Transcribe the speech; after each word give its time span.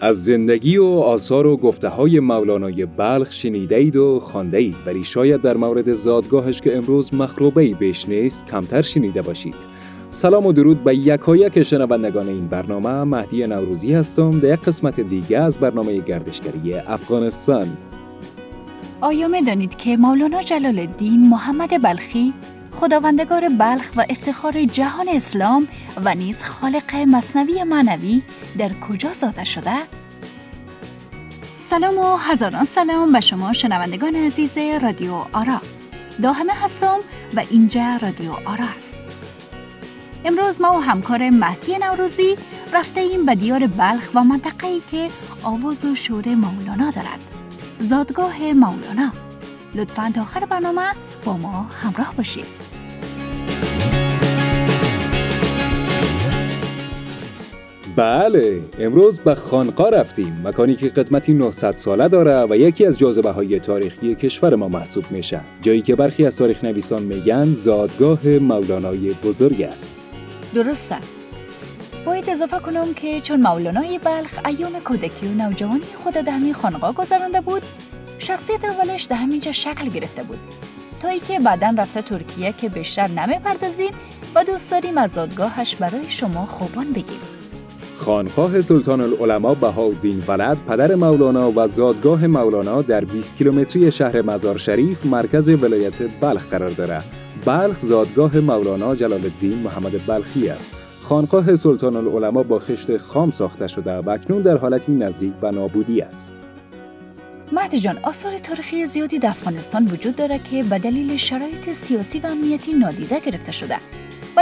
از 0.00 0.24
زندگی 0.24 0.76
و 0.76 0.84
آثار 0.84 1.46
و 1.46 1.56
گفته 1.56 1.88
های 1.88 2.20
مولانای 2.20 2.86
بلخ 2.86 3.32
شنیده 3.32 3.76
اید 3.76 3.96
و 3.96 4.20
خانده 4.20 4.58
اید 4.58 4.76
ولی 4.86 5.04
شاید 5.04 5.40
در 5.40 5.56
مورد 5.56 5.94
زادگاهش 5.94 6.60
که 6.60 6.76
امروز 6.76 7.14
مخروبه 7.14 7.68
بیش 7.68 8.08
نیست 8.08 8.46
کمتر 8.46 8.82
شنیده 8.82 9.22
باشید. 9.22 9.54
سلام 10.10 10.46
و 10.46 10.52
درود 10.52 10.84
به 10.84 10.96
یکایک 10.96 11.62
شنوندگان 11.62 12.28
این 12.28 12.48
برنامه 12.48 13.04
مهدی 13.04 13.46
نوروزی 13.46 13.94
هستم 13.94 14.40
در 14.40 14.54
یک 14.54 14.60
قسمت 14.60 15.00
دیگه 15.00 15.38
از 15.38 15.58
برنامه 15.58 16.00
گردشگری 16.00 16.74
افغانستان. 16.74 17.76
آیا 19.00 19.28
دانید 19.46 19.76
که 19.76 19.96
مولانا 19.96 20.42
جلال 20.42 20.78
الدین 20.78 21.28
محمد 21.28 21.82
بلخی 21.82 22.32
خداوندگار 22.80 23.48
بلخ 23.48 23.90
و 23.96 24.04
افتخار 24.10 24.64
جهان 24.64 25.08
اسلام 25.08 25.68
و 26.04 26.14
نیز 26.14 26.42
خالق 26.42 26.96
مصنوی 26.96 27.64
معنوی 27.64 28.22
در 28.58 28.72
کجا 28.72 29.12
زاده 29.12 29.44
شده؟ 29.44 29.76
سلام 31.56 31.98
و 31.98 32.16
هزاران 32.16 32.64
سلام 32.64 33.12
به 33.12 33.20
شما 33.20 33.52
شنوندگان 33.52 34.16
عزیز 34.16 34.58
رادیو 34.82 35.12
آرا. 35.32 35.60
داهمه 36.22 36.52
هستم 36.52 36.98
و 37.34 37.42
اینجا 37.50 37.96
رادیو 38.02 38.32
آرا 38.32 38.64
است. 38.78 38.96
امروز 40.24 40.60
ما 40.60 40.72
و 40.78 40.82
همکار 40.82 41.30
مهدی 41.30 41.78
نوروزی 41.78 42.36
رفته 42.72 43.00
ایم 43.00 43.26
به 43.26 43.34
دیار 43.34 43.66
بلخ 43.66 44.10
و 44.14 44.24
منطقه‌ای 44.24 44.82
که 44.90 45.10
آواز 45.42 45.84
و 45.84 45.94
شور 45.94 46.34
مولانا 46.34 46.90
دارد. 46.90 47.20
زادگاه 47.80 48.52
مولانا. 48.52 49.12
لطفا 49.74 50.12
تا 50.14 50.22
آخر 50.22 50.44
برنامه 50.44 50.92
با 51.24 51.36
ما 51.36 51.62
همراه 51.62 52.14
باشید. 52.16 52.67
بله 57.98 58.62
امروز 58.78 59.20
به 59.20 59.34
خانقا 59.34 59.88
رفتیم. 59.88 60.42
مکانی 60.44 60.74
که 60.74 60.88
قدمتی 60.88 61.34
900 61.34 61.76
ساله 61.76 62.08
داره 62.08 62.46
و 62.50 62.56
یکی 62.56 62.86
از 62.86 62.98
جاذبه 62.98 63.30
های 63.30 63.60
تاریخی 63.60 64.14
کشور 64.14 64.54
ما 64.54 64.68
محسوب 64.68 65.04
میشه. 65.10 65.40
جایی 65.62 65.82
که 65.82 65.96
برخی 65.96 66.26
از 66.26 66.36
تاریخ 66.36 66.64
نویسان 66.64 67.02
میگن 67.02 67.54
زادگاه 67.54 68.26
مولانای 68.26 69.10
بزرگ 69.24 69.62
است. 69.62 69.94
درسته. 70.54 70.96
باید 72.04 72.30
اضافه 72.30 72.58
کنم 72.58 72.94
که 72.94 73.20
چون 73.20 73.40
مولانای 73.40 73.98
بلخ 73.98 74.38
ایام 74.46 74.80
کودکی 74.84 75.26
و 75.26 75.42
نوجوانی 75.42 75.82
خود 76.04 76.14
در 76.14 76.32
همین 76.32 76.54
خانقا 76.54 76.92
گذرانده 76.92 77.40
بود 77.40 77.62
شخصیت 78.18 78.64
اولش 78.64 79.02
در 79.02 79.16
همینجا 79.16 79.52
شکل 79.52 79.88
گرفته 79.88 80.22
بود. 80.22 80.38
تا 81.02 81.08
ای 81.08 81.20
که 81.20 81.40
بعدا 81.40 81.74
رفته 81.78 82.02
ترکیه 82.02 82.52
که 82.52 82.68
بیشتر 82.68 83.08
نمی‌پردازیم 83.08 83.92
و 84.34 84.44
دوست 84.44 84.70
داریم 84.70 84.98
از 84.98 85.10
زادگاهش 85.10 85.74
برای 85.74 86.04
شما 86.08 86.46
خوبان 86.46 86.92
بگیم. 86.92 87.37
خانقاه 87.98 88.60
سلطان 88.60 89.00
العلماء 89.00 89.54
بهاءالدین 89.54 90.22
ولد 90.28 90.58
پدر 90.68 90.94
مولانا 90.94 91.52
و 91.56 91.66
زادگاه 91.66 92.26
مولانا 92.26 92.82
در 92.82 93.04
20 93.04 93.36
کیلومتری 93.36 93.92
شهر 93.92 94.22
مزار 94.22 94.58
شریف 94.58 95.06
مرکز 95.06 95.48
ولایت 95.48 96.02
بلخ 96.20 96.46
قرار 96.46 96.70
دارد. 96.70 97.04
بلخ 97.44 97.80
زادگاه 97.80 98.36
مولانا 98.36 98.94
جلال 98.94 99.24
الدین 99.24 99.58
محمد 99.58 100.06
بلخی 100.06 100.48
است. 100.48 100.74
خانقاه 101.02 101.56
سلطان 101.56 101.96
العلماء 101.96 102.42
با 102.42 102.58
خشت 102.58 102.96
خام 102.96 103.30
ساخته 103.30 103.68
شده 103.68 103.92
و 103.92 104.10
اکنون 104.10 104.42
در 104.42 104.56
حالتی 104.56 104.92
نزدیک 104.92 105.32
به 105.32 105.50
نابودی 105.50 106.00
است. 106.00 106.32
مهدی 107.52 107.78
جان 107.78 107.98
آثار 108.02 108.38
تاریخی 108.38 108.86
زیادی 108.86 109.18
در 109.18 109.28
افغانستان 109.28 109.88
وجود 109.92 110.16
دارد 110.16 110.44
که 110.44 110.62
به 110.62 110.78
دلیل 110.78 111.16
شرایط 111.16 111.72
سیاسی 111.72 112.20
و 112.20 112.26
امنیتی 112.26 112.72
نادیده 112.72 113.20
گرفته 113.20 113.52
شده 113.52 113.76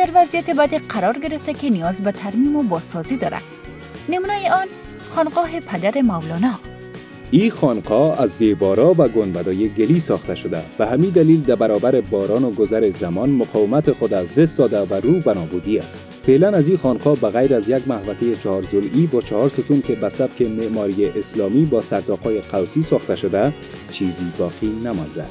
در 0.00 0.10
وضعیت 0.14 0.50
بعدی 0.50 0.78
قرار 0.78 1.18
گرفته 1.18 1.54
که 1.54 1.70
نیاز 1.70 2.02
به 2.02 2.12
ترمیم 2.12 2.56
و 2.56 2.62
بازسازی 2.62 3.16
دارد. 3.16 3.42
نمونه 4.08 4.52
آن 4.52 4.66
خانقاه 5.10 5.60
پدر 5.60 6.00
مولانا. 6.00 6.58
این 7.30 7.50
خانقاه 7.50 8.22
از 8.22 8.38
دیوارا 8.38 8.94
و 8.98 9.08
گنبدای 9.08 9.68
گلی 9.68 10.00
ساخته 10.00 10.34
شده 10.34 10.62
به 10.78 10.86
همین 10.86 11.10
دلیل 11.10 11.42
در 11.42 11.54
برابر 11.54 12.00
باران 12.00 12.44
و 12.44 12.50
گذر 12.50 12.90
زمان 12.90 13.30
مقاومت 13.30 13.92
خود 13.92 14.14
از 14.14 14.34
دست 14.34 14.58
داده 14.58 14.80
و 14.80 14.94
رو 14.94 15.20
بنابودی 15.20 15.78
است. 15.78 16.02
فعلا 16.22 16.48
از 16.48 16.68
این 16.68 16.78
خانقاه 16.78 17.16
به 17.16 17.28
غیر 17.28 17.54
از 17.54 17.68
یک 17.68 17.88
محوطه 17.88 18.36
چهار 18.36 18.62
زلعی 18.62 19.06
با 19.06 19.20
چهار 19.20 19.48
ستون 19.48 19.82
که 19.82 19.94
به 19.94 20.08
سبک 20.08 20.42
معماری 20.42 21.08
اسلامی 21.08 21.64
با 21.64 21.80
سرداقای 21.80 22.40
قوسی 22.40 22.82
ساخته 22.82 23.16
شده 23.16 23.52
چیزی 23.90 24.32
باقی 24.38 24.68
نمانده. 24.84 25.24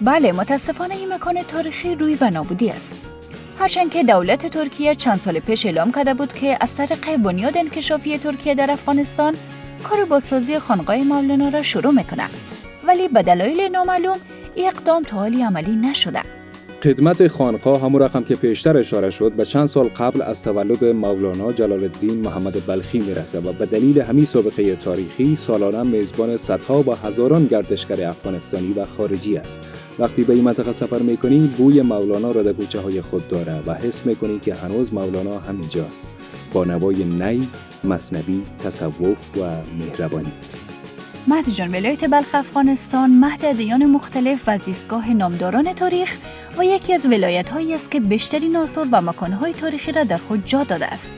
بله 0.00 0.32
متاسفانه 0.32 0.94
این 0.94 1.12
مکان 1.12 1.42
تاریخی 1.42 1.94
روی 1.94 2.16
بنابودی 2.16 2.70
است. 2.70 2.96
هرچند 3.60 3.90
که 3.90 4.02
دولت 4.02 4.46
ترکیه 4.46 4.94
چند 4.94 5.16
سال 5.16 5.38
پیش 5.38 5.66
اعلام 5.66 5.92
کرده 5.92 6.14
بود 6.14 6.32
که 6.32 6.58
از 6.60 6.76
طریق 6.76 7.16
بنیاد 7.16 7.58
انکشافی 7.58 8.18
ترکیه 8.18 8.54
در 8.54 8.70
افغانستان 8.70 9.34
کار 9.84 10.04
بازسازی 10.04 10.58
خانقاه 10.58 10.96
مولانا 10.96 11.48
را 11.48 11.62
شروع 11.62 11.92
می‌کنه 11.92 12.28
ولی 12.86 13.08
به 13.08 13.22
دلایل 13.22 13.60
نامعلوم 13.60 14.18
اقدام 14.56 15.02
تا 15.02 15.16
حالی 15.16 15.42
عملی 15.42 15.76
نشده. 15.76 16.39
خدمت 16.82 17.28
خانقاه 17.28 17.82
همون 17.82 18.02
رقم 18.02 18.22
که 18.22 18.36
پیشتر 18.36 18.76
اشاره 18.76 19.10
شد 19.10 19.32
به 19.32 19.44
چند 19.44 19.66
سال 19.66 19.88
قبل 19.88 20.22
از 20.22 20.42
تولد 20.42 20.84
مولانا 20.84 21.52
جلال 21.52 21.82
الدین 21.82 22.14
محمد 22.14 22.66
بلخی 22.66 22.98
می‌رسه 22.98 23.40
و 23.40 23.52
به 23.52 23.66
دلیل 23.66 24.00
همین 24.00 24.24
سابقه 24.24 24.76
تاریخی 24.76 25.36
سالانه 25.36 25.82
میزبان 25.82 26.36
صدها 26.36 26.82
و 26.82 26.94
هزاران 26.94 27.46
گردشگر 27.46 28.08
افغانستانی 28.08 28.72
و 28.72 28.84
خارجی 28.84 29.36
است. 29.36 29.60
وقتی 29.98 30.22
به 30.22 30.34
این 30.34 30.44
منطقه 30.44 30.72
سفر 30.72 30.98
می‌کنی 30.98 31.54
بوی 31.58 31.82
مولانا 31.82 32.30
را 32.30 32.42
در 32.42 32.52
کوچه 32.52 32.80
های 32.80 33.00
خود 33.00 33.28
داره 33.28 33.62
و 33.66 33.74
حس 33.74 34.06
می‌کنی 34.06 34.38
که 34.38 34.54
هنوز 34.54 34.94
مولانا 34.94 35.38
همینجاست. 35.38 36.04
با 36.52 36.64
نوای 36.64 37.04
نی، 37.04 37.48
مصنوی، 37.84 38.42
تصوف 38.58 39.38
و 39.38 39.40
مهربانی. 39.78 40.32
مهد 41.26 41.48
جان 41.48 41.68
ولایت 41.68 42.04
بلخ 42.04 42.34
افغانستان 42.34 43.10
مهد 43.10 43.44
ادیان 43.44 43.86
مختلف 43.86 44.42
و 44.46 44.58
زیستگاه 44.58 45.10
نامداران 45.10 45.72
تاریخ 45.72 46.16
و 46.58 46.64
یکی 46.64 46.94
از 46.94 47.06
ولایت 47.06 47.50
هایی 47.50 47.74
است 47.74 47.90
که 47.90 48.00
بیشترین 48.00 48.56
آثار 48.56 48.88
و 48.92 49.00
مکانهای 49.00 49.52
تاریخی 49.52 49.92
را 49.92 50.04
در 50.04 50.16
خود 50.16 50.46
جا 50.46 50.64
داده 50.64 50.86
است. 50.86 51.10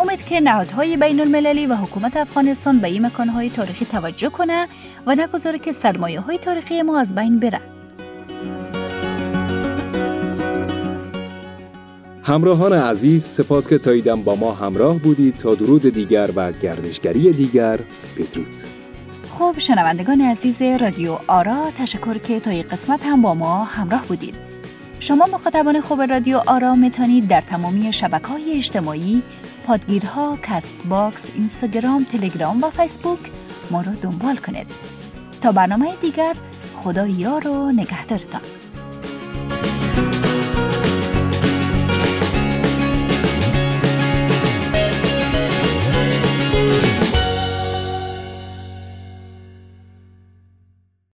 امید 0.00 0.24
که 0.24 0.40
نهادهای 0.40 0.96
بین 0.96 1.20
المللی 1.20 1.66
و 1.66 1.74
حکومت 1.74 2.16
افغانستان 2.16 2.78
به 2.78 2.88
این 2.88 3.06
مکانهای 3.06 3.50
تاریخی 3.50 3.84
توجه 3.84 4.28
کنه 4.28 4.68
و 5.06 5.14
نگذاره 5.14 5.58
که 5.58 5.72
سرمایه 5.72 6.20
های 6.20 6.38
تاریخی 6.38 6.82
ما 6.82 6.98
از 6.98 7.14
بین 7.14 7.38
بره. 7.38 7.60
همراهان 12.22 12.72
عزیز 12.72 13.24
سپاس 13.24 13.68
که 13.68 13.78
تا 13.78 13.87
این 13.87 14.04
دم 14.04 14.22
با 14.22 14.34
ما 14.34 14.52
همراه 14.52 14.98
بودید 14.98 15.36
تا 15.36 15.54
درود 15.54 15.82
دیگر 15.82 16.30
و 16.36 16.52
گردشگری 16.52 17.32
دیگر 17.32 17.80
بدرود. 18.18 18.79
خب 19.40 19.54
شنوندگان 19.58 20.20
عزیز 20.20 20.62
رادیو 20.62 21.18
آرا 21.26 21.70
تشکر 21.78 22.18
که 22.18 22.40
تا 22.40 22.52
یک 22.52 22.68
قسمت 22.68 23.06
هم 23.06 23.22
با 23.22 23.34
ما 23.34 23.64
همراه 23.64 24.06
بودید. 24.06 24.34
شما 25.00 25.26
مخاطبان 25.26 25.80
خوب 25.80 26.02
رادیو 26.02 26.42
آرا 26.46 26.74
می‌تونید 26.74 27.28
در 27.28 27.40
تمامی 27.40 27.92
شبکه 27.92 28.26
های 28.26 28.52
اجتماعی 28.56 29.22
پادگیرها، 29.66 30.38
کست‌باکس، 30.42 31.30
اینستاگرام، 31.34 32.04
تلگرام 32.04 32.62
و 32.62 32.70
فیسبوک 32.70 33.18
ما 33.70 33.80
را 33.80 33.92
دنبال 33.92 34.36
کنید. 34.36 34.66
تا 35.42 35.52
برنامه 35.52 35.96
دیگر 36.00 36.34
خدا 36.76 37.06
یار 37.06 37.48
و 37.48 37.72
نگهدارتان. 37.72 38.59